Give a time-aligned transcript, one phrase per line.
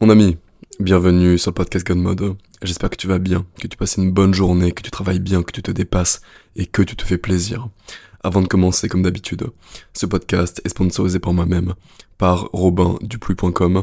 [0.00, 0.36] Mon ami,
[0.78, 2.36] bienvenue sur le podcast God Mode.
[2.62, 5.42] J'espère que tu vas bien, que tu passes une bonne journée, que tu travailles bien,
[5.42, 6.20] que tu te dépasses
[6.54, 7.68] et que tu te fais plaisir.
[8.22, 9.48] Avant de commencer, comme d'habitude,
[9.94, 11.74] ce podcast est sponsorisé par moi-même,
[12.16, 13.82] par robinduplu.com,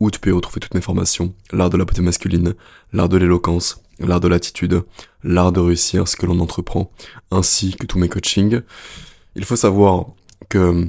[0.00, 2.52] où tu peux retrouver toutes mes formations, l'art de la beauté masculine,
[2.92, 4.82] l'art de l'éloquence, l'art de l'attitude,
[5.22, 6.92] l'art de réussir ce que l'on entreprend,
[7.30, 8.60] ainsi que tous mes coachings.
[9.34, 10.08] Il faut savoir
[10.50, 10.86] que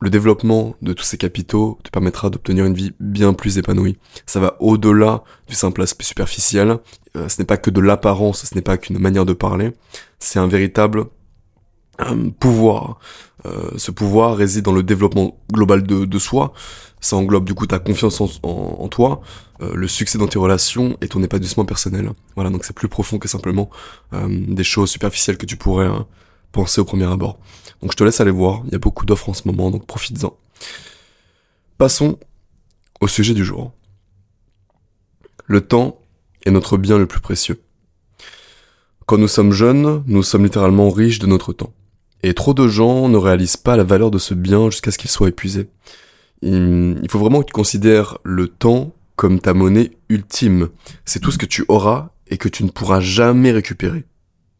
[0.00, 3.96] le développement de tous ces capitaux te permettra d'obtenir une vie bien plus épanouie.
[4.26, 6.78] Ça va au-delà du simple aspect superficiel.
[7.16, 9.72] Euh, ce n'est pas que de l'apparence, ce n'est pas qu'une manière de parler.
[10.18, 11.06] C'est un véritable
[12.00, 12.98] euh, pouvoir.
[13.46, 16.52] Euh, ce pouvoir réside dans le développement global de, soi.
[17.00, 19.20] Ça englobe du coup ta confiance en, toi,
[19.60, 22.10] le succès dans tes relations et ton épanouissement personnel.
[22.34, 23.68] Voilà, donc c'est plus profond que simplement
[24.28, 26.06] des choses superficielles que tu pourrais hein,
[26.54, 27.38] penser au premier abord.
[27.82, 29.86] Donc je te laisse aller voir, il y a beaucoup d'offres en ce moment, donc
[29.86, 30.34] profites-en.
[31.76, 32.18] Passons
[33.00, 33.72] au sujet du jour.
[35.46, 36.00] Le temps
[36.46, 37.60] est notre bien le plus précieux.
[39.04, 41.74] Quand nous sommes jeunes, nous sommes littéralement riches de notre temps.
[42.22, 45.10] Et trop de gens ne réalisent pas la valeur de ce bien jusqu'à ce qu'il
[45.10, 45.68] soit épuisé.
[46.40, 50.70] Il faut vraiment que tu considères le temps comme ta monnaie ultime.
[51.04, 54.04] C'est tout ce que tu auras et que tu ne pourras jamais récupérer.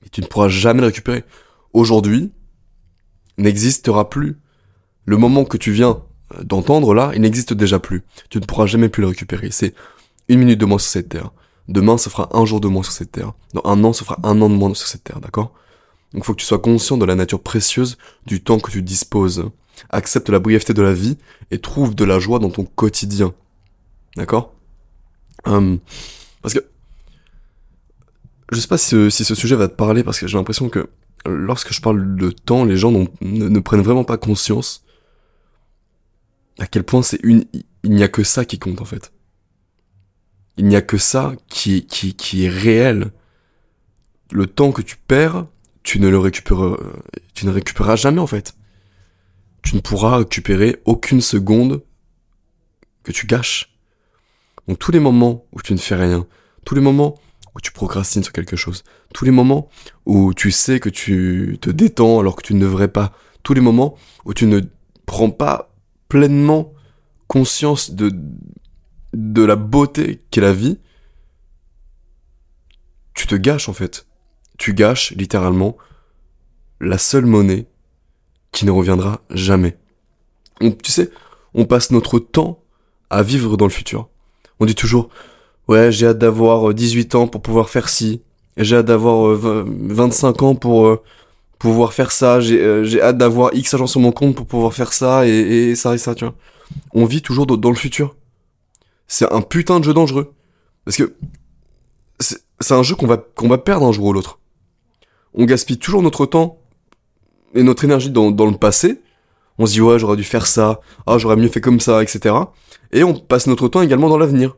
[0.04, 1.24] Et tu ne pourras jamais le récupérer.
[1.74, 2.32] Aujourd'hui,
[3.36, 4.38] n'existera plus.
[5.04, 6.02] Le moment que tu viens
[6.42, 8.02] d'entendre là, il n'existe déjà plus.
[8.30, 9.50] Tu ne pourras jamais plus le récupérer.
[9.50, 9.74] C'est
[10.28, 11.32] une minute de moins sur cette terre.
[11.68, 13.32] Demain, ça fera un jour de moins sur cette terre.
[13.52, 15.52] Dans un an, ça fera un an de moins sur cette terre, d'accord?
[16.12, 18.82] Donc il faut que tu sois conscient de la nature précieuse du temps que tu
[18.82, 19.50] disposes.
[19.90, 21.18] Accepte la brièveté de la vie
[21.50, 23.34] et trouve de la joie dans ton quotidien.
[24.16, 24.54] D'accord?
[25.44, 25.80] Hum,
[26.40, 26.64] Parce que...
[28.52, 30.88] Je sais pas si ce sujet va te parler parce que j'ai l'impression que
[31.26, 34.84] lorsque je parle de temps, les gens ne, prennent vraiment pas conscience
[36.58, 37.44] à quel point c'est une,
[37.82, 39.12] il n'y a que ça qui compte en fait.
[40.56, 43.10] Il n'y a que ça qui, qui, qui est réel.
[44.30, 45.46] Le temps que tu perds,
[45.82, 46.76] tu ne le récupéreras,
[47.34, 48.54] tu ne récupéreras jamais en fait.
[49.62, 51.82] Tu ne pourras récupérer aucune seconde
[53.02, 53.76] que tu gâches.
[54.68, 56.26] Donc tous les moments où tu ne fais rien,
[56.64, 57.18] tous les moments
[57.54, 59.68] où tu procrastines sur quelque chose, tous les moments
[60.06, 63.60] où tu sais que tu te détends alors que tu ne devrais pas, tous les
[63.60, 64.60] moments où tu ne
[65.06, 65.70] prends pas
[66.08, 66.72] pleinement
[67.28, 68.12] conscience de,
[69.12, 70.78] de la beauté qu'est la vie,
[73.14, 74.06] tu te gâches en fait.
[74.58, 75.76] Tu gâches littéralement
[76.80, 77.66] la seule monnaie
[78.52, 79.76] qui ne reviendra jamais.
[80.60, 81.10] tu sais,
[81.54, 82.62] on passe notre temps
[83.10, 84.08] à vivre dans le futur.
[84.60, 85.08] On dit toujours,
[85.68, 88.22] ouais, j'ai hâte d'avoir 18 euh, ans pour pouvoir faire ci,
[88.56, 91.02] j'ai hâte d'avoir 25 euh, ans pour euh,
[91.58, 95.26] pouvoir faire ça, j'ai hâte d'avoir X argent sur mon compte pour pouvoir faire ça,
[95.26, 96.34] et, ça et ça, tu vois.
[96.92, 98.16] On vit toujours dans, le futur.
[99.06, 100.32] C'est un putain de jeu dangereux.
[100.84, 101.14] Parce que
[102.18, 104.40] c'est un jeu qu'on va, qu'on va perdre un jour ou l'autre.
[105.34, 106.58] On gaspille toujours notre temps
[107.54, 109.00] et notre énergie dans, dans le passé.
[109.58, 112.34] On se dit ouais j'aurais dû faire ça, ah j'aurais mieux fait comme ça, etc.
[112.92, 114.56] Et on passe notre temps également dans l'avenir.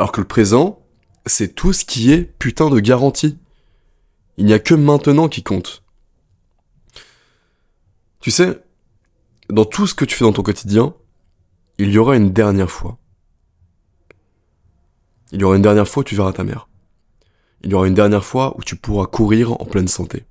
[0.00, 0.80] Alors que le présent,
[1.26, 3.36] c'est tout ce qui est putain de garantie.
[4.38, 5.84] Il n'y a que maintenant qui compte.
[8.20, 8.64] Tu sais,
[9.50, 10.94] dans tout ce que tu fais dans ton quotidien,
[11.76, 12.96] il y aura une dernière fois.
[15.32, 16.70] Il y aura une dernière fois où tu verras ta mère.
[17.62, 20.24] Il y aura une dernière fois où tu pourras courir en pleine santé.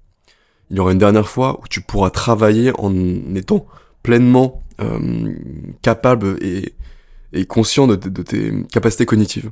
[0.72, 2.91] Il y aura une dernière fois où tu pourras travailler en
[3.36, 3.68] étant
[4.01, 5.36] pleinement euh,
[5.84, 6.74] capable et,
[7.34, 9.51] et conscient de, tes capacités cognitives.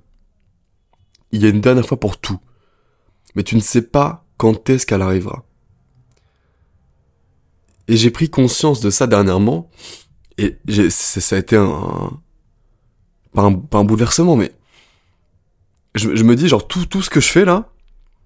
[1.31, 2.39] Il y a une dernière fois pour tout.
[3.35, 5.43] Mais tu ne sais pas quand est-ce qu'elle arrivera.
[7.87, 9.69] Et j'ai pris conscience de ça dernièrement,
[10.37, 10.57] et
[10.89, 12.19] ça a été un,
[13.33, 14.51] pas un, bouleversement, mais
[15.95, 17.69] je, me dis genre tout, tout ce que je fais là,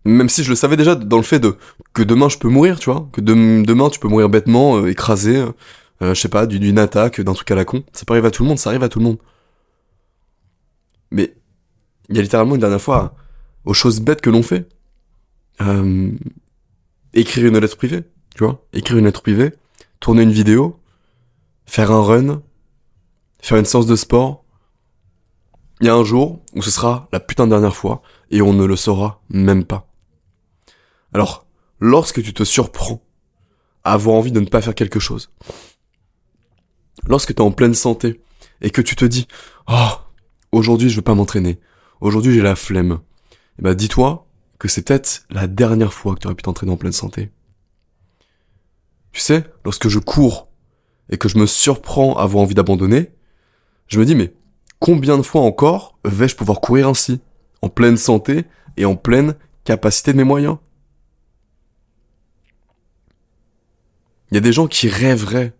[0.03, 1.55] même si je le savais déjà dans le fait de
[1.93, 5.37] que demain je peux mourir, tu vois, que demain tu peux mourir bêtement, euh, écrasé,
[5.37, 5.51] euh,
[5.99, 8.43] je sais pas, d'une attaque, d'un truc à la con, ça peut arriver à tout
[8.43, 9.17] le monde, ça arrive à tout le monde.
[11.11, 11.35] Mais
[12.09, 13.15] il y a littéralement une dernière fois
[13.65, 14.67] aux choses bêtes que l'on fait.
[15.61, 16.11] Euh,
[17.13, 18.03] écrire une lettre privée,
[18.35, 19.53] tu vois, écrire une lettre privée,
[19.99, 20.79] tourner une vidéo,
[21.65, 22.41] faire un run,
[23.41, 24.43] faire une séance de sport.
[25.81, 28.53] Il y a un jour où ce sera la putain de dernière fois et on
[28.53, 29.87] ne le saura même pas.
[31.13, 31.45] Alors,
[31.79, 33.03] lorsque tu te surprends
[33.83, 35.31] à avoir envie de ne pas faire quelque chose,
[37.07, 38.21] lorsque tu es en pleine santé
[38.61, 39.27] et que tu te dis,
[39.67, 39.89] oh,
[40.51, 41.59] aujourd'hui je veux pas m'entraîner,
[41.99, 42.99] aujourd'hui j'ai la flemme,
[43.59, 44.27] eh ben dis-toi
[44.59, 47.31] que c'est peut-être la dernière fois que tu aurais pu t'entraîner en pleine santé.
[49.11, 50.49] Tu sais, lorsque je cours
[51.09, 53.11] et que je me surprends à avoir envie d'abandonner,
[53.87, 54.33] je me dis mais
[54.79, 57.21] combien de fois encore vais-je pouvoir courir ainsi,
[57.61, 58.45] en pleine santé
[58.77, 60.57] et en pleine capacité de mes moyens?
[64.31, 65.53] Il y a des gens qui rêveraient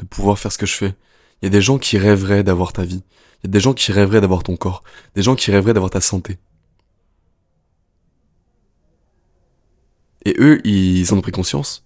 [0.00, 0.94] de pouvoir faire ce que je fais.
[1.40, 3.02] Il y a des gens qui rêveraient d'avoir ta vie.
[3.44, 4.82] Il y a des gens qui rêveraient d'avoir ton corps.
[5.14, 6.38] Des gens qui rêveraient d'avoir ta santé.
[10.24, 11.84] Et eux, ils en ont pris conscience.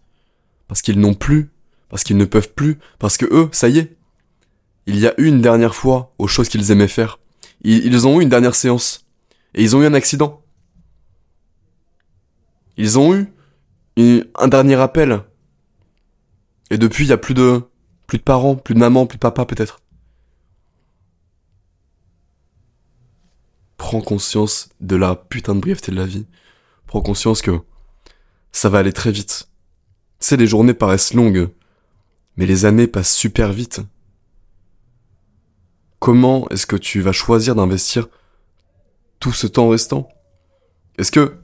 [0.69, 1.51] Parce qu'ils n'ont plus.
[1.89, 2.79] Parce qu'ils ne peuvent plus.
[3.01, 3.97] Parce que eux, ça y est.
[4.87, 7.19] Il y a eu une dernière fois aux choses qu'ils aimaient faire.
[7.63, 9.05] Ils, ont eu une dernière séance.
[9.55, 10.41] Et ils ont eu un accident.
[12.77, 13.33] Ils ont eu
[14.37, 15.23] un dernier appel.
[16.71, 17.63] Et depuis, il y a plus de,
[18.07, 19.81] plus de parents, plus de maman, plus de papa peut-être.
[23.79, 26.27] Prends conscience de la putain de brièveté de la vie.
[26.87, 27.59] Prends conscience que
[28.53, 29.49] ça va aller très vite.
[30.19, 31.49] C'est les journées paraissent longues,
[32.37, 33.81] mais les années passent super vite.
[36.01, 38.09] Comment est-ce que tu vas choisir d'investir
[39.21, 40.09] tout ce temps restant?
[40.99, 41.37] Est-ce que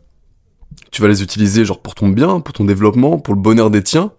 [0.91, 3.83] tu vas les utiliser genre pour ton bien, pour ton développement, pour le bonheur des
[3.83, 4.13] tiens?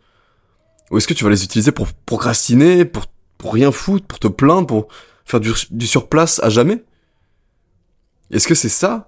[0.90, 3.06] Ou est-ce que tu vas les utiliser pour procrastiner, pour,
[3.44, 4.88] rien foutre, pour te plaindre, pour
[5.26, 6.84] faire du surplace à jamais?
[8.32, 9.06] Est-ce que c'est ça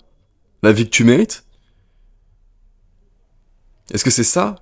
[0.63, 1.45] la vie que tu mérites?
[3.91, 4.55] Est-ce que c'est ça?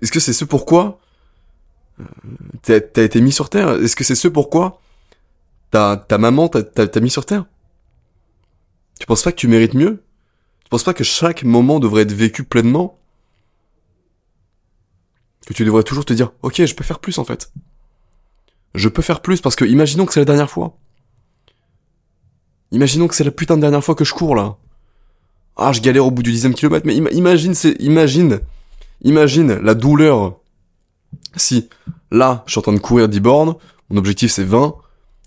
[0.00, 1.00] Est-ce que c'est ce pourquoi
[2.00, 2.04] euh,
[2.62, 3.70] t'as as été mis sur Terre?
[3.70, 4.80] Est-ce que c'est ce pourquoi
[5.70, 7.46] ta, ta maman t'a mis sur Terre?
[8.98, 10.04] Tu penses pas que tu mérites mieux?
[10.62, 12.98] Tu penses pas que chaque moment devrait être vécu pleinement?
[15.46, 17.52] Que tu devrais toujours te dire, ok, je peux faire plus en fait.
[18.74, 20.78] Je peux faire plus parce que imaginons que c'est la dernière fois.
[22.74, 24.56] Imaginons que c'est la putain de dernière fois que je cours là.
[25.56, 28.40] Ah, je galère au bout du dixième kilomètre, mais imagine, c'est, imagine,
[29.02, 30.40] imagine la douleur.
[31.36, 31.68] Si,
[32.10, 33.54] là, je suis en train de courir 10 bornes,
[33.90, 34.74] mon objectif c'est 20,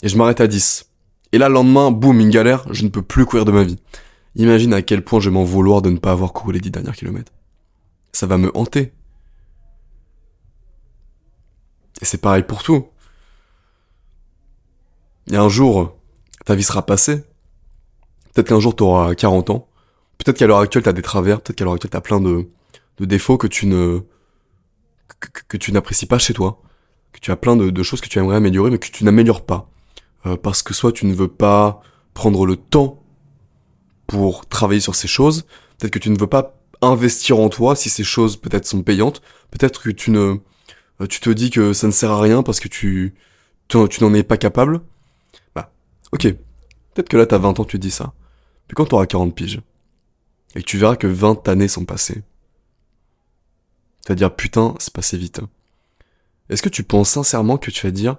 [0.03, 0.89] et je m'arrête à 10.
[1.31, 3.79] Et là, le lendemain, boum, une galère, je ne peux plus courir de ma vie.
[4.35, 6.71] Imagine à quel point je vais m'en vouloir de ne pas avoir couru les 10
[6.71, 7.31] derniers kilomètres.
[8.11, 8.91] Ça va me hanter.
[12.01, 12.87] Et c'est pareil pour tout.
[15.31, 15.95] A un jour,
[16.43, 17.23] ta vie sera passée.
[18.37, 19.67] Peut-être qu'un jour tu auras 40 ans.
[20.19, 22.47] Peut-être qu'à l'heure actuelle, t'as des travers, peut-être qu'à l'heure actuelle, t'as plein de,
[22.99, 24.01] de défauts que tu ne,
[25.47, 26.61] que, tu n'apprécies pas chez toi.
[27.13, 29.71] Que tu as plein de, choses que tu aimerais améliorer, mais que tu n'améliores pas.
[30.27, 31.81] Euh, parce que soit tu ne veux pas
[32.13, 33.01] prendre le temps
[34.05, 35.47] pour travailler sur ces choses,
[35.79, 39.23] peut-être que tu ne veux pas investir en toi si ces choses peut-être sont payantes,
[39.49, 40.35] peut-être que tu ne,
[41.01, 43.15] euh, tu te dis que ça ne sert à rien parce que tu,
[43.67, 44.81] tu, tu n'en es pas capable.
[45.55, 45.71] Bah,
[46.11, 46.35] ok.
[46.93, 48.13] Peut-être que là t'as 20 ans, tu te dis ça.
[48.67, 49.61] Puis quand t'auras 40 piges,
[50.55, 52.23] et tu verras que 20 années sont passées.
[54.05, 55.41] Tu vas dire putain, c'est passé vite.
[56.49, 58.17] Est-ce que tu penses sincèrement que tu vas dire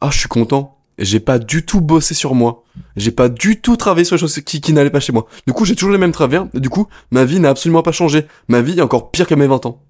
[0.00, 2.64] ah je suis content j'ai pas du tout bossé sur moi,
[2.96, 5.26] j'ai pas du tout travaillé sur les choses qui, qui n'allaient pas chez moi.
[5.46, 7.92] Du coup j'ai toujours les mêmes travers et du coup ma vie n'a absolument pas
[7.92, 8.26] changé.
[8.48, 9.80] Ma vie est encore pire qu'à mes 20 ans.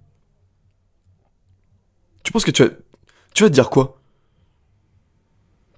[2.23, 2.71] Tu penses que tu vas,
[3.35, 4.03] tu vas te dire quoi?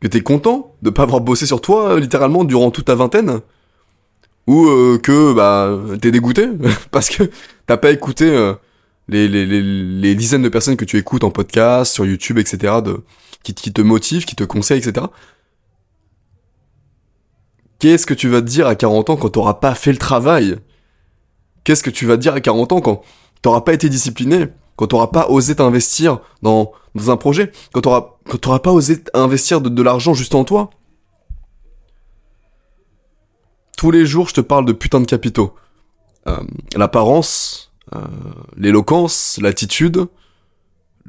[0.01, 3.41] Que t'es content de pas avoir bossé sur toi littéralement durant toute ta vingtaine?
[4.51, 6.49] Ou euh, que bah t'es dégoûté
[6.91, 7.31] parce que
[7.67, 8.55] t'as pas écouté euh,
[9.07, 13.01] les, les, les, dizaines de personnes que tu écoutes en podcast, sur YouTube, etc., de,
[13.45, 15.07] qui, qui te motivent, qui te conseillent, etc.
[17.79, 20.57] Qu'est-ce que tu vas te dire à 40 ans quand t'auras pas fait le travail?
[21.63, 23.03] Qu'est-ce que tu vas te dire à 40 ans quand
[23.43, 26.73] t'auras pas été discipliné Quand t'auras pas osé t'investir dans,
[27.07, 30.71] un projet Quand t'auras pas osé investir de l'argent juste en toi?
[33.81, 35.55] Tous les jours, je te parle de putain de capitaux.
[36.27, 36.37] Euh,
[36.77, 38.01] l'apparence, euh,
[38.55, 40.05] l'éloquence, l'attitude,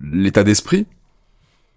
[0.01, 0.85] l'état d'esprit.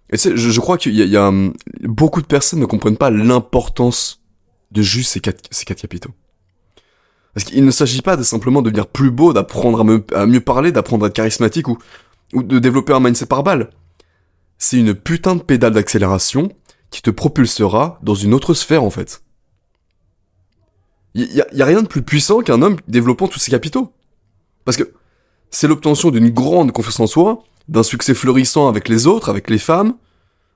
[0.09, 4.21] Et tu je, crois qu'il y, a, hum, beaucoup de personnes ne comprennent pas l'importance
[4.71, 5.41] de juste ces quatre,
[5.75, 6.11] capitaux.
[7.33, 9.81] Parce qu'il ne s'agit pas de simplement devenir plus beau, d'apprendre
[10.15, 11.77] à, mieux parler, d'apprendre à être charismatique ou,
[12.31, 13.69] ou de développer un mindset par balle.
[14.57, 16.53] C'est une putain de pédale d'accélération
[16.89, 19.24] qui te propulsera dans une autre sphère en fait.
[21.17, 23.93] Il y, a rien de plus puissant qu'un homme développant tous ses capitaux.
[24.65, 24.91] Parce que
[25.49, 29.57] c'est l'obtention d'une grande confiance en soi, d'un succès fleurissant avec les autres, avec les
[29.57, 29.95] femmes,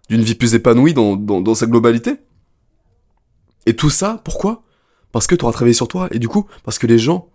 [0.10, 2.18] d'une vie plus épanouie dans, dans, sa globalité.
[3.68, 4.64] Et tout ça, pourquoi?
[5.14, 7.30] Parce que tu auras travaillé sur toi, et du coup, parce que les gens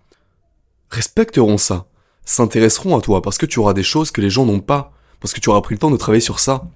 [0.91, 1.87] respecteront ça,
[2.27, 5.33] s'intéresseront à toi, parce que tu auras des choses que les gens n'ont pas, parce
[5.33, 6.67] que tu auras pris le temps de travailler sur ça,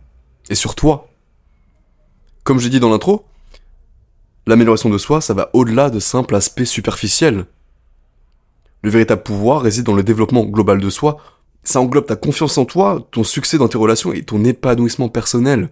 [0.48, 1.08] et sur toi.
[2.42, 3.26] Comme j'ai dit dans l'intro,
[4.48, 7.44] L'amélioration de soi, ça va au-delà de simples aspects superficiels.
[8.80, 11.18] Le véritable pouvoir réside dans le développement global de soi.
[11.64, 15.68] Ça englobe ta confiance en toi, ton succès dans tes relations et ton épanouissement personnel.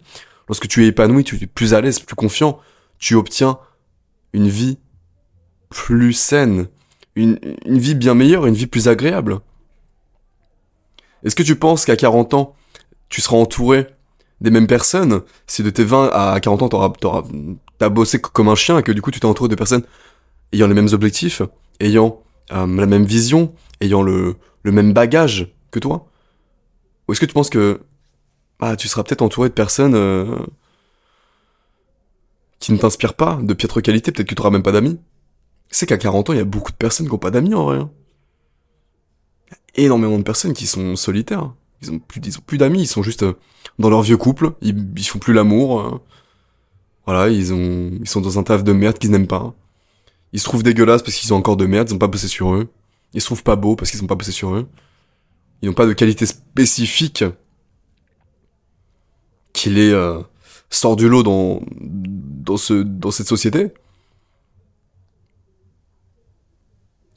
[0.47, 2.61] Lorsque tu es épanoui, tu es plus à l'aise, plus confiant,
[2.99, 3.59] tu obtiens
[4.35, 4.77] une vie
[5.71, 6.69] plus saine,
[7.15, 9.41] une, vie bien meilleure, une vie plus agréable.
[11.25, 12.55] Est-ce que tu penses qu'à 40 ans,
[13.09, 13.87] tu seras entouré
[14.41, 17.23] des mêmes personnes si de tes 20 à 40 ans, t'auras, t'auras,
[17.79, 19.83] t'as bossé comme un chien et que du coup tu t'es entouré de personnes
[20.53, 21.43] ayant les mêmes objectifs,
[21.81, 26.09] ayant euh, la même vision, ayant le, le même bagage que toi
[27.09, 27.81] Ou est-ce que tu penses que
[28.59, 30.39] bah, tu seras peut-être entouré de personnes euh,
[32.59, 34.99] qui ne t'inspirent pas, de piètre qualité, peut-être que tu n'auras même pas d'amis?
[35.71, 37.65] C'est qu'à 40 ans, il y a beaucoup de personnes qui n'ont pas d'amis en
[37.65, 37.79] vrai.
[37.79, 37.91] Hein.
[39.77, 41.53] Y a énormément de personnes qui sont solitaires.
[41.83, 43.35] Ils ont plus, ils ont plus d'amis, ils sont juste euh,
[43.79, 45.81] dans leur vieux couple, ils, ils font plus l'amour.
[45.81, 46.01] Euh.
[47.07, 49.55] voilà, ils ont, ils sont dans un taf de merde qu'ils n'aiment pas.
[50.33, 52.53] Ils se trouvent dégueulasses parce qu'ils ont encore de merde, ils ont pas bossé sur
[52.55, 52.69] eux.
[53.15, 54.69] Ils se trouvent pas beaux parce qu'ils ont pas bossé sur eux.
[55.63, 57.25] Ils n'ont pas de qualité spécifique
[59.53, 60.21] qui les euh,
[60.69, 63.73] sort du lot dans, dans, ce, dans cette société.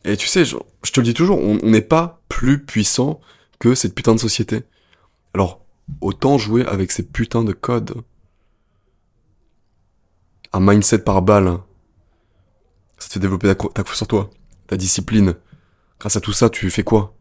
[0.05, 3.19] Et tu sais, je, je te le dis toujours, on n'est pas plus puissant
[3.59, 4.63] que cette putain de société.
[5.33, 5.63] Alors,
[6.01, 8.01] autant jouer avec ces putains de codes.
[10.53, 11.59] Un mindset par balle.
[12.97, 14.29] Ça te fait développer ta, confiance en toi,
[14.67, 15.35] ta discipline.
[15.99, 17.15] Grâce à tout ça, tu fais quoi?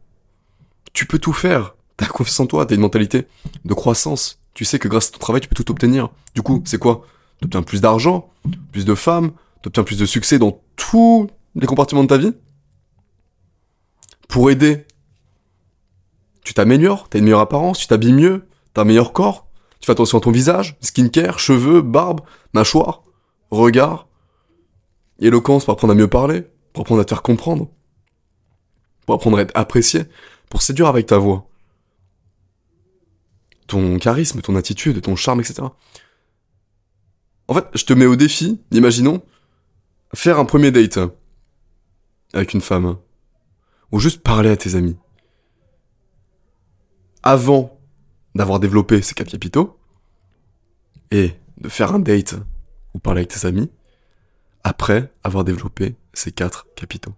[0.92, 1.74] Tu peux tout faire.
[1.96, 3.26] T'as confiance en toi, t'as une mentalité
[3.64, 4.40] de croissance.
[4.54, 6.10] Tu sais que grâce à ton travail, tu peux tout obtenir.
[6.34, 7.06] Du coup, c'est quoi?
[7.40, 8.30] T'obtiens plus d'argent,
[8.72, 12.32] plus de femmes, t'obtiens plus de succès dans tous les compartiments de ta vie?
[14.28, 14.84] Pour aider
[16.44, 19.48] tu t'améliores, t'as une meilleure apparence, tu t'habilles mieux, t'as un meilleur corps,
[19.80, 22.20] tu fais attention à ton visage, skincare, cheveux, barbe,
[22.52, 23.02] mâchoire,
[23.50, 24.08] regard,
[25.20, 27.70] éloquence pour apprendre à mieux parler, pour apprendre à te faire comprendre,
[29.06, 30.04] pour apprendre à être apprécié,
[30.50, 31.48] pour séduire avec ta voix,
[33.66, 35.62] ton charisme, ton attitude, ton charme, etc.
[37.48, 39.22] En fait, je te mets au défi, imaginons,
[40.14, 40.98] faire un premier date
[42.32, 42.96] avec une femme,
[43.92, 44.96] ou juste parler à tes amis
[47.28, 47.78] avant
[48.34, 49.78] d'avoir développé ces quatre capitaux,
[51.10, 52.36] et de faire un date
[52.94, 53.70] ou parler avec tes amis,
[54.64, 57.12] après avoir développé ces quatre capitaux.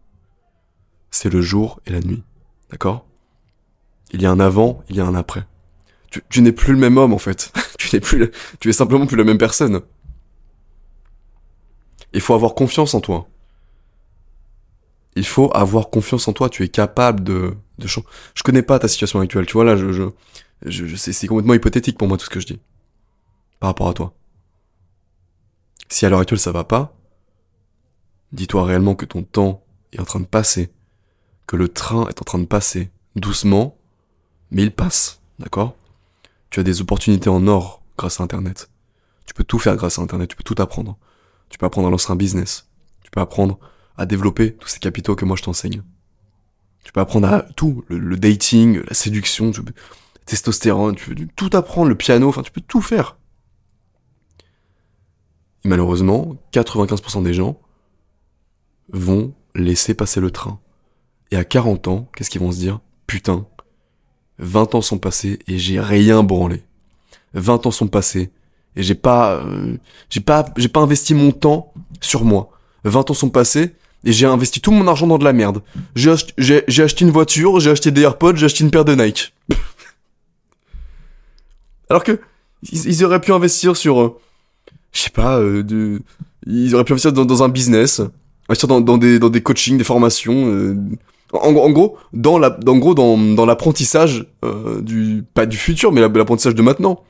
[1.12, 2.25] C'est le jour et la nuit,
[2.73, 3.07] d'accord?
[4.11, 5.47] Il y a un avant, il y a un après.
[6.29, 7.52] Tu, n'es plus le même homme en fait.
[7.79, 9.81] tu n'es plus, tu es simplement plus la même personne.
[12.12, 13.29] Il faut avoir confiance en toi.
[15.14, 16.49] Il faut avoir confiance en toi.
[16.49, 17.55] Tu es capable de,
[17.87, 19.46] Je connais pas ta situation actuelle.
[19.46, 20.04] Tu vois là, je, je,
[20.64, 22.60] je, sais, c'est complètement hypothétique pour moi tout ce que je dis
[23.58, 24.14] par rapport à toi.
[25.88, 26.96] Si à l'heure actuelle ça va pas,
[28.32, 30.72] dis-toi réellement que ton temps est en train de passer,
[31.46, 33.76] que le train est en train de passer doucement,
[34.50, 35.76] mais il passe, d'accord?
[36.49, 38.70] Tu as des opportunités en or grâce à Internet.
[39.26, 40.96] Tu peux tout faire grâce à Internet, tu peux tout apprendre.
[41.49, 42.68] Tu peux apprendre à lancer un business.
[43.02, 43.58] Tu peux apprendre
[43.96, 45.82] à développer tous ces capitaux que moi je t'enseigne.
[46.84, 49.60] Tu peux apprendre à tout, le, dating, la séduction, tu
[50.26, 53.16] testostérone, tu peux tout apprendre, le piano, enfin tu peux tout faire.
[55.64, 57.60] Malheureusement, 95% des gens
[58.92, 60.58] vont laisser passer le train.
[61.30, 62.80] Et à 40 ans, qu'est-ce qu'ils vont se dire?
[63.06, 63.46] Putain,
[64.38, 66.62] 20 ans sont passés et j'ai rien branlé.
[67.34, 68.32] 20 ans sont passés
[68.76, 69.76] et j'ai pas, euh,
[70.08, 72.50] j'ai pas, j'ai pas investi mon temps sur moi.
[72.84, 75.62] 20 ans sont passés et j'ai investi tout mon argent dans de la merde.
[75.95, 79.33] J'ai acheté, une voiture, j'ai acheté des AirPods, j'ai acheté une paire de Nike.
[81.90, 82.21] Alors que
[82.71, 84.19] ils, auraient pu investir sur, euh,
[84.92, 85.99] je sais pas, euh,
[86.47, 88.00] ils auraient pu investir dans, un business,
[88.49, 90.47] investir dans, des dans des coachings, des formations.
[90.47, 90.76] Euh,
[91.33, 94.26] en, gros, dans l'apprentissage
[94.83, 97.04] du pas du futur, mais l'apprentissage de maintenant.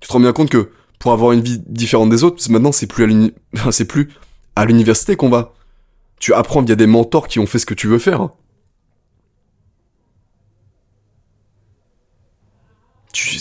[0.00, 2.86] Tu te rends bien compte que pour avoir une vie différente des autres, maintenant c'est
[2.86, 4.08] plus
[4.56, 5.52] à l'université qu'on va
[6.18, 8.28] tu apprends via des mentors qui ont fait ce que tu veux faire.
[13.12, 13.38] Tu,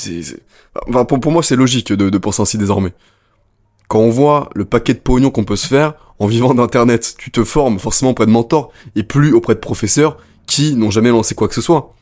[0.88, 2.94] Enfin, pour, moi, c'est logique de, de penser ainsi désormais.
[3.88, 7.32] Quand on voit le paquet de pognon qu'on peut se faire en vivant d'Internet, tu
[7.32, 11.36] te formes forcément auprès de mentors et plus auprès de professeurs qui n'ont jamais lancé
[11.36, 11.94] quoi que ce soit.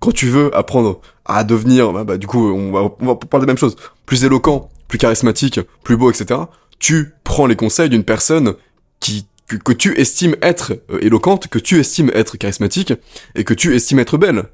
[0.00, 3.44] Quand tu veux apprendre à devenir, bah, bah du coup, on va, on va parler
[3.44, 6.40] de la même chose, plus éloquent, plus charismatique, plus beau, etc.,
[6.78, 8.54] tu prends les conseils d'une personne
[9.00, 12.92] qui que, tu estimes être euh, éloquente, que tu estimes être charismatique
[13.34, 14.50] et que tu estimes être belle.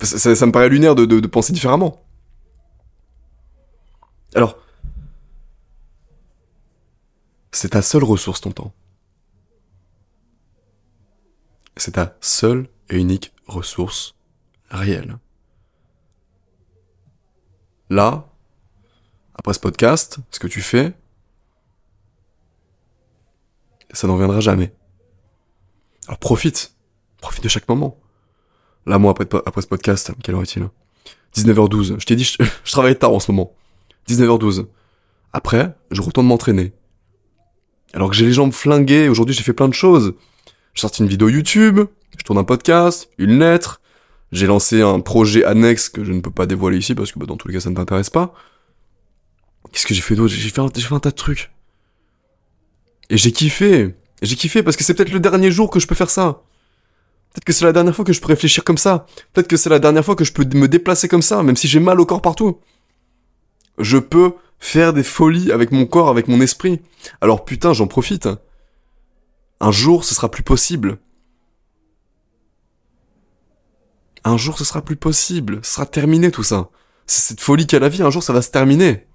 [0.00, 2.04] Ça, ça, me paraît lunaire de, de, de penser différemment.
[4.34, 4.56] Alors,
[7.50, 8.72] c'est ta seule ressource ton temps.
[11.76, 14.14] C'est ta seule et unique ressource
[14.70, 15.18] réelle.
[17.90, 18.28] Là,
[19.34, 20.94] après ce podcast, ce que tu fais,
[23.92, 24.72] ça n'en viendra jamais.
[26.06, 26.74] Alors profite.
[27.20, 27.98] Profite de chaque moment.
[28.86, 30.68] Là, moi, après, après ce podcast, quelle heure est-il?
[31.36, 32.00] 19h12.
[32.00, 32.24] Je t'ai dit,
[32.64, 33.52] je, travaille tard en ce moment.
[34.08, 34.66] 19h12.
[35.32, 36.72] Après, je retourne m'entraîner.
[37.92, 40.14] Alors que j'ai les jambes flinguées, aujourd'hui j'ai fait plein de choses.
[40.74, 41.80] J'ai sorti une vidéo YouTube,
[42.16, 43.80] je tourne un podcast, une lettre,
[44.30, 47.26] j'ai lancé un projet annexe que je ne peux pas dévoiler ici parce que bah,
[47.26, 48.34] dans tous les cas ça ne t'intéresse pas.
[49.72, 50.32] Qu'est-ce que j'ai fait d'autre?
[50.32, 51.50] J'ai fait, fait un tas de trucs.
[53.10, 53.94] Et j'ai kiffé.
[54.22, 56.42] J'ai kiffé parce que c'est peut-être le dernier jour que je peux faire ça.
[57.32, 59.06] Peut-être que c'est la dernière fois que je peux réfléchir comme ça.
[59.32, 61.68] Peut-être que c'est la dernière fois que je peux me déplacer comme ça, même si
[61.68, 62.60] j'ai mal au corps partout.
[63.78, 66.80] Je peux faire des folies avec mon corps, avec mon esprit.
[67.20, 68.28] Alors putain, j'en profite.
[69.60, 70.98] Un jour, ce sera plus possible.
[74.24, 75.60] Un jour, ce sera plus possible.
[75.62, 76.70] Ce sera terminé tout ça.
[77.06, 78.02] C'est cette folie qu'a la vie.
[78.02, 79.07] Un jour, ça va se terminer.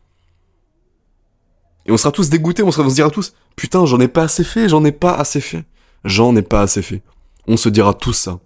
[1.86, 2.64] Et on sera tous dégoûtés.
[2.64, 4.70] On, sera, on se dira tous, putain, j'en ai pas assez fait.
[4.70, 5.66] J'en ai pas assez fait.
[6.06, 7.02] J'en ai pas assez fait.
[7.48, 8.40] On se dira tous ça.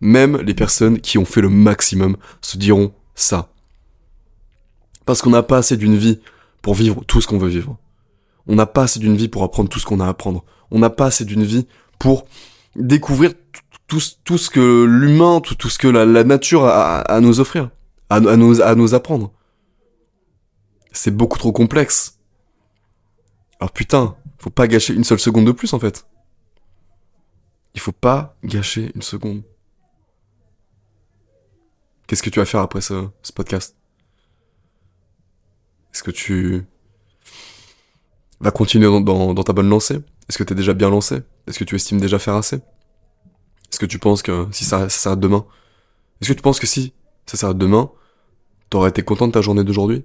[0.00, 3.50] Même les personnes qui ont fait le maximum se diront ça.
[5.06, 6.20] Parce qu'on n'a pas assez d'une vie
[6.62, 7.78] pour vivre tout ce qu'on veut vivre.
[8.46, 10.44] On n'a pas assez d'une vie pour apprendre tout ce qu'on a à apprendre.
[10.70, 11.66] On n'a pas assez d'une vie
[11.98, 12.26] pour
[12.76, 13.32] découvrir
[13.86, 17.70] tout, tout ce que l'humain, tout, tout ce que la, nature a, à nous offrir,
[18.10, 19.32] à nous apprendre.
[20.92, 22.17] C'est beaucoup trop complexe.
[23.60, 26.06] Alors putain, faut pas gâcher une seule seconde de plus en fait.
[27.74, 29.42] Il faut pas gâcher une seconde.
[32.06, 33.76] Qu'est-ce que tu vas faire après ce, ce podcast?
[35.92, 36.64] Est-ce que tu
[38.40, 39.98] vas continuer dans, ta bonne lancée?
[40.28, 41.22] Est-ce que tu es déjà bien lancé?
[41.46, 42.56] Est-ce que tu estimes déjà faire assez?
[42.56, 45.46] Est-ce que tu penses que si ça, s'arrête demain?
[46.20, 46.92] Est-ce que tu penses que si
[47.26, 47.90] ça s'arrête demain,
[48.70, 50.04] t'aurais été content de ta journée d'aujourd'hui?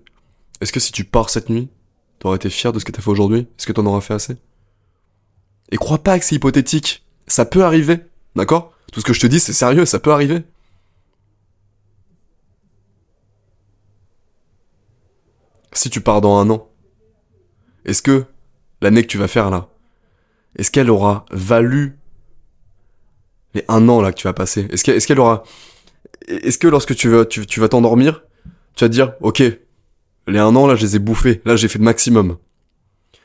[0.62, 1.70] Est-ce que si tu pars cette nuit,
[2.20, 3.48] t'aurais été fier de ce que t'as fait aujourd'hui?
[3.58, 4.38] Est-ce que t'en auras fait assez?
[5.72, 7.06] Et crois pas que c'est hypothétique.
[7.28, 8.00] Ça peut arriver,
[8.36, 8.74] d'accord?
[8.92, 10.44] Tout ce que je te dis, c'est sérieux, ça peut arriver.
[15.78, 16.70] si tu pars dans un an,
[17.86, 18.26] est-ce que
[18.82, 19.70] l'année que tu vas faire là,
[20.58, 21.98] est-ce qu'elle aura valu
[23.54, 24.68] les un an là que tu vas passer?
[24.70, 25.44] Est-ce qu'elle aura...
[26.28, 28.24] Est-ce que lorsque tu vas tu, vas t'endormir,
[28.76, 29.44] tu vas te dire, ok,
[30.28, 32.38] les un an là, je les ai bouffés, là j'ai fait le maximum.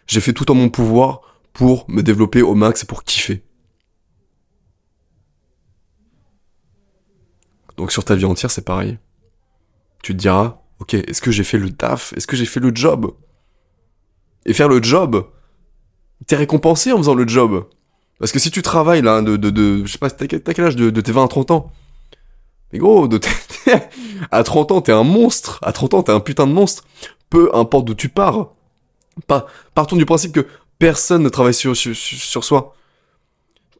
[0.06, 1.20] J'ai fait tout en mon pouvoir
[1.52, 3.42] pour me développer au max et pour kiffer.
[7.76, 8.98] Donc sur ta vie entière, c'est pareil.
[10.02, 12.12] Tu te diras, ok, est-ce que j'ai fait le taf?
[12.14, 13.14] Est-ce que j'ai fait le job?
[14.46, 15.26] Et faire le job,
[16.26, 17.68] t'es récompensé en faisant le job.
[18.18, 20.76] Parce que si tu travailles là, de, de, de je sais pas, t'as quel âge
[20.76, 21.72] de, de tes 20 à 30 ans?
[22.72, 23.20] Mais gros, de
[24.30, 25.58] à 30 ans, t'es un monstre.
[25.62, 26.84] À 30 ans, t'es un putain de monstre.
[27.30, 28.52] Peu importe d'où tu pars.
[29.26, 30.46] Pas, partons du principe que
[30.78, 32.74] personne ne travaille sur, sur, sur soi.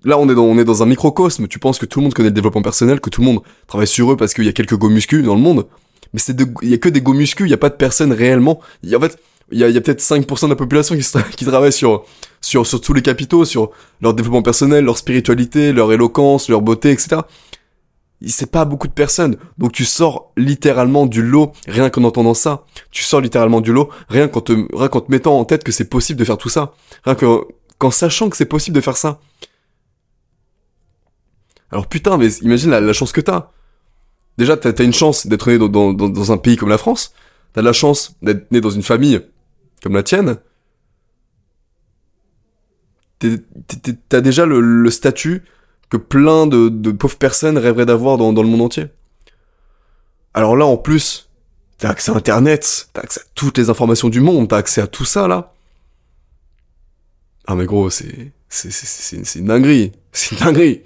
[0.05, 1.49] Là, on est, dans, on est dans un microcosme.
[1.49, 3.87] Tu penses que tout le monde connaît le développement personnel, que tout le monde travaille
[3.87, 5.67] sur eux parce qu'il y a quelques go dans le monde
[6.13, 8.61] mais c'est il y a que des go il y a pas de personnes réellement.
[8.95, 9.19] En fait,
[9.51, 11.05] il y a, y a peut-être 5% de la population qui,
[11.37, 12.05] qui travaille sur,
[12.41, 13.71] sur, sur tous les capitaux, sur
[14.01, 17.23] leur développement personnel, leur spiritualité, leur éloquence, leur beauté, etc.
[18.27, 19.37] C'est pas beaucoup de personnes.
[19.59, 22.65] Donc tu sors littéralement du lot, rien qu'en entendant ça.
[22.91, 25.73] Tu sors littéralement du lot, rien qu'en te, rien qu'en te mettant en tête que
[25.73, 26.75] c'est possible de faire tout ça.
[27.05, 29.21] Rien qu'en sachant que c'est possible de faire ça.
[31.71, 33.53] Alors putain, mais imagine la, chance que t'as
[34.37, 37.13] déjà, t'as as une chance d'être né dans, un pays comme la France.
[37.53, 39.21] T'as la chance d'être né dans une famille
[39.83, 40.39] comme la tienne.
[44.09, 45.45] T'as déjà le, statut
[45.91, 48.87] que plein de, pauvres personnes rêveraient d'avoir dans, le monde entier.
[50.35, 51.29] Alors là, en plus,
[51.79, 54.87] t'as accès à Internet, t'as accès à toutes les informations du monde, t'as accès à
[54.87, 55.55] tout ça, là.
[57.47, 58.33] Ah mais gros, c'est...
[58.51, 59.93] C'est une dinguerie.
[60.13, 60.83] C'est une dinguerie.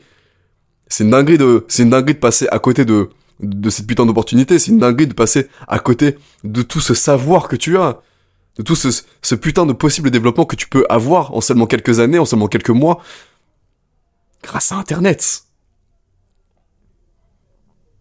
[0.89, 1.65] C'est une dinguerie de...
[1.69, 3.09] C'est une dinguerie de passer à côté de
[3.43, 4.59] de cette putain d'opportunité.
[4.59, 8.01] C'est une dinguerie de passer à côté de tout ce savoir que tu as.
[8.59, 12.19] De tout ce, putain de possible développement que tu peux avoir en seulement quelques années,
[12.19, 13.03] en seulement quelques mois.
[14.43, 15.45] Grâce à Internet.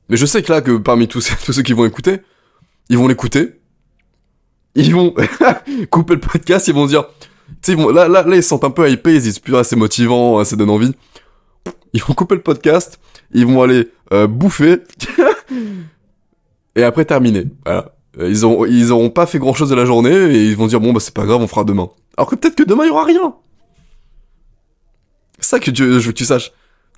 [0.10, 2.22] Mais je sais que là, que parmi tous, ceux qui vont écouter,
[2.90, 3.62] ils vont l'écouter.
[4.76, 5.14] Ils vont
[5.90, 7.06] couper le podcast, ils vont dire,
[7.62, 9.76] tu sais, là, là, là, ils se sentent un peu hypés, ils disent, putain, c'est
[9.76, 10.94] motivant, ça donne envie.
[11.94, 13.00] Ils vont couper le podcast,
[13.34, 14.78] ils vont aller euh, bouffer,
[16.76, 17.48] et après terminer.
[17.66, 17.94] Voilà.
[18.20, 20.68] Euh, ils ont ils auront pas fait grand chose de la journée et ils vont
[20.68, 21.90] dire bon bah c'est pas grave on fera demain.
[22.18, 23.36] Alors que peut-être que demain il y aura rien.
[25.42, 26.52] C'est ça que je veux que tu saches.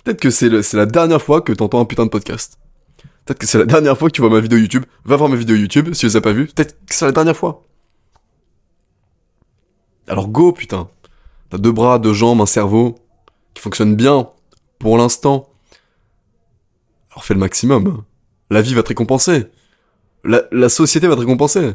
[0.04, 2.58] Peut-être que c'est c'est la dernière fois que t'entends un putain de podcast.
[3.24, 4.84] Peut-être que c'est la dernière fois que tu vois ma vidéo YouTube.
[5.04, 6.46] Va voir ma vidéo YouTube si tu les as pas vues.
[6.46, 7.64] Peut-être que c'est la dernière fois.
[10.06, 10.88] Alors go, putain.
[11.48, 12.96] T'as deux bras, deux jambes, un cerveau
[13.54, 14.28] qui fonctionne bien
[14.78, 15.48] pour l'instant.
[17.12, 18.04] Alors fais le maximum.
[18.50, 19.46] La vie va te récompenser.
[20.22, 21.72] La, la société va te récompenser.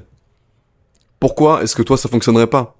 [1.20, 2.79] Pourquoi est-ce que toi ça fonctionnerait pas?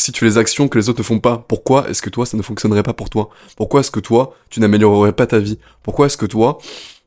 [0.00, 2.24] Si tu fais les actions que les autres ne font pas, pourquoi est-ce que toi
[2.24, 3.30] ça ne fonctionnerait pas pour toi?
[3.56, 5.58] Pourquoi est-ce que toi tu n'améliorerais pas ta vie?
[5.82, 6.58] Pourquoi est-ce que toi,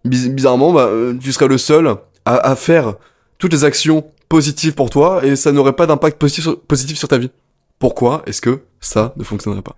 [0.03, 2.95] bizarrement, bah, euh, tu serais le seul à, faire
[3.37, 7.31] toutes les actions positives pour toi et ça n'aurait pas d'impact positif sur, ta vie?
[7.79, 9.75] Pourquoi est-ce que ça ne fonctionnerait pas?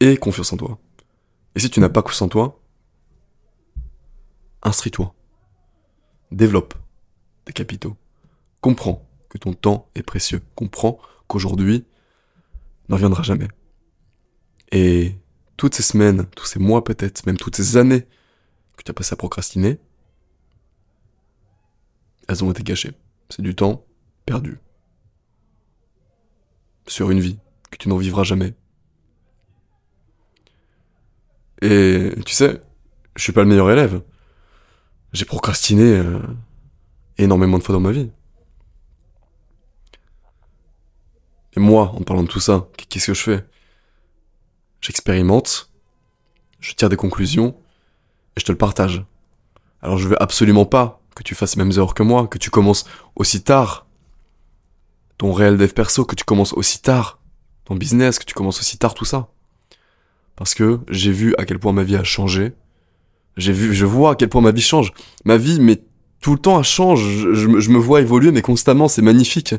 [0.00, 0.78] Et confiance en toi.
[1.54, 2.58] Et si tu n'as pas confiance en toi,
[4.62, 5.14] instruis-toi.
[6.32, 6.74] Développe
[7.46, 7.96] des capitaux.
[8.66, 10.42] Comprends que ton temps est précieux.
[10.56, 10.98] Comprends
[11.28, 11.84] qu'aujourd'hui
[12.88, 13.46] n'en viendra jamais.
[14.72, 15.14] Et
[15.56, 18.08] toutes ces semaines, tous ces mois peut-être, même toutes ces années
[18.76, 19.78] que tu as passé à procrastiner,
[22.26, 22.90] elles ont été gâchées.
[23.28, 23.86] C'est du temps
[24.24, 24.58] perdu.
[26.88, 27.38] Sur une vie
[27.70, 28.52] que tu n'en vivras jamais.
[31.62, 32.60] Et tu sais,
[33.14, 34.02] je suis pas le meilleur élève.
[35.12, 36.18] J'ai procrastiné euh,
[37.16, 38.10] énormément de fois dans ma vie.
[41.56, 43.44] Et moi, en parlant de tout ça, qu'est-ce que je fais?
[44.80, 45.70] J'expérimente,
[46.60, 47.56] je tire des conclusions
[48.36, 49.04] et je te le partage.
[49.82, 52.50] Alors je veux absolument pas que tu fasses les mêmes erreurs que moi, que tu
[52.50, 53.86] commences aussi tard
[55.18, 57.18] ton réel dev perso, que tu commences aussi tard
[57.64, 59.28] ton business, que tu commences aussi tard tout ça.
[60.36, 62.52] Parce que j'ai vu à quel point ma vie a changé.
[63.36, 64.92] J'ai vu, je vois à quel point ma vie change.
[65.24, 65.82] Ma vie, mais
[66.20, 67.00] tout le temps, elle change.
[67.00, 69.54] Je, me vois évoluer, mais constamment, c'est magnifique.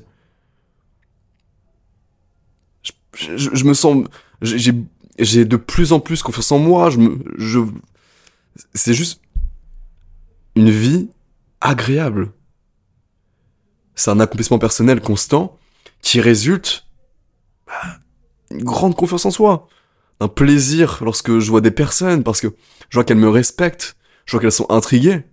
[3.17, 4.05] Je, me sens,
[4.41, 4.73] j'ai,
[5.19, 6.89] j'ai de plus en plus confiance en moi.
[6.89, 7.59] Je me, je,
[8.73, 9.21] c'est juste
[10.55, 11.09] une vie
[11.61, 12.31] agréable.
[13.95, 15.57] C'est un accomplissement personnel constant
[16.01, 16.85] qui résulte
[17.65, 17.99] bah,
[18.51, 19.67] une grande confiance en soi
[20.19, 22.47] un plaisir lorsque je vois des personnes, parce que
[22.89, 25.23] je vois qu'elles me respectent, je vois qu'elles sont intriguées.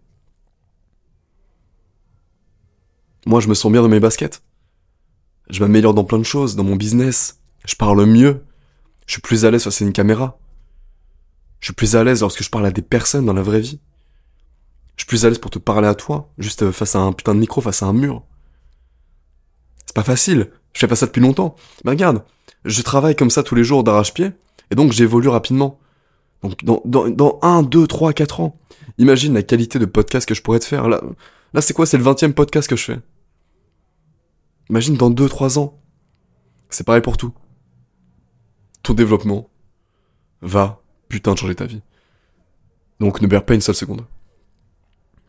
[3.27, 4.43] Moi, je me sens bien dans mes baskets.
[5.49, 7.41] Je m'améliore dans plein de choses, dans mon business.
[7.65, 8.45] Je parle mieux.
[9.07, 10.39] Je suis plus à l'aise face à une caméra.
[11.61, 13.81] Je suis plus à l'aise lorsque je parle à des personnes dans la vraie vie.
[14.97, 17.35] Je suis plus à l'aise pour te parler à toi, juste face à un putain
[17.35, 18.23] de micro, face à un mur.
[19.87, 20.51] C'est pas facile.
[20.73, 21.57] Je fais pas ça depuis longtemps.
[21.85, 22.23] Mais regarde,
[22.65, 24.33] je travaille comme ça tous les jours d'arrache-pied.
[24.71, 25.79] Et donc j'évolue rapidement.
[26.43, 28.59] Donc dans, dans, dans 1, 2, 3, 4 ans,
[28.99, 30.89] imagine la qualité de podcast que je pourrais te faire.
[30.89, 31.03] Là,
[31.53, 31.87] là c'est quoi?
[31.87, 32.99] C'est le 20 podcast que je fais.
[34.71, 35.81] Imagine dans 2, 3 ans.
[36.71, 37.33] C'est pareil pour tout.
[38.85, 39.51] Ton développement
[40.41, 41.83] va putain changer ta vie.
[43.01, 44.07] Donc ne perds pas une seule seconde.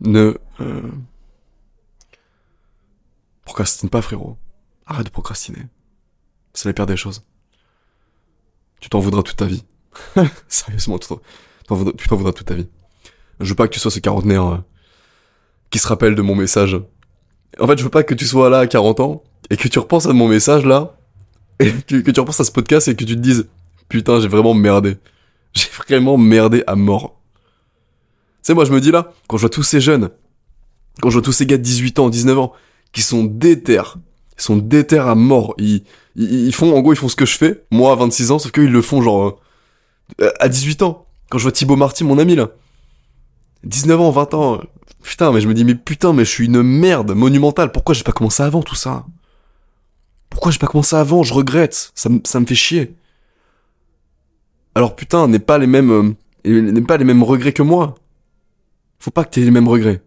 [0.01, 0.37] Ne...
[0.61, 0.91] Euh...
[3.45, 4.37] Procrastine pas frérot.
[4.85, 5.65] Arrête de procrastiner.
[6.53, 7.23] C'est la pire des choses
[8.85, 9.63] tu t'en voudras toute ta vie.
[10.47, 11.07] Sérieusement, tu
[11.67, 12.67] t'en voudras, toute ta vie.
[13.39, 14.57] Je veux pas que tu sois ce quarantenaire euh,
[15.71, 16.77] qui se rappelle de mon message.
[17.59, 19.79] En fait, je veux pas que tu sois là à 40 ans et que tu
[19.79, 20.94] repenses à mon message là,
[21.59, 23.47] et que, que tu repenses à ce podcast et que tu te dises
[23.89, 24.97] Putain, j'ai vraiment merdé.
[25.53, 27.19] J'ai vraiment merdé à mort.
[28.43, 30.09] Tu sais, moi, je me dis là, quand je vois tous ces jeunes,
[31.01, 32.53] quand je vois tous ces gars de 18 ans, 19 ans,
[32.91, 33.81] qui sont déter,
[34.37, 35.83] ils sont déter à mort, ils,
[36.15, 38.51] ils, font, en gros, ils font ce que je fais, moi à 26 ans, sauf
[38.51, 39.39] qu'ils le font genre
[40.21, 41.05] euh, à 18 ans.
[41.29, 42.49] Quand je vois Thibaut Marty, mon ami là,
[43.63, 44.61] 19 ans, 20 ans,
[45.01, 47.71] putain, mais je me dis, mais putain, mais je suis une merde monumentale.
[47.71, 49.05] Pourquoi j'ai pas commencé avant tout ça?
[50.36, 51.93] Pourquoi j'ai pas commencé avant Je regrette.
[51.95, 52.93] Ça, ça me fait chier.
[54.76, 57.95] Alors putain, n'est pas les mêmes, euh, n'est pas les mêmes regrets que moi.
[59.00, 60.02] Faut pas que t'aies les mêmes regrets.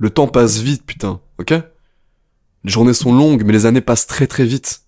[0.00, 1.50] Le temps passe vite, putain, ok?
[1.50, 4.86] Les journées sont longues, mais les années passent très très vite.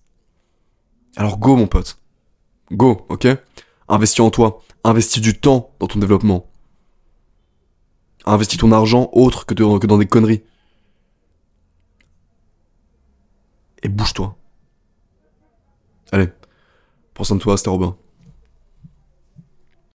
[1.15, 1.99] Alors go mon pote.
[2.71, 3.27] Go, ok?
[3.89, 4.63] Investis en toi.
[4.85, 6.49] Investis du temps dans ton développement.
[8.25, 10.41] Investis ton argent autre que, que dans des conneries.
[13.83, 14.35] Et bouge-toi.
[16.11, 16.29] Allez,
[17.13, 17.97] prends soin de toi, c'était Robin.